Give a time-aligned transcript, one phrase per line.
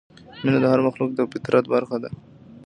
[0.43, 2.09] مینه د هر مخلوق د فطرت برخه ده.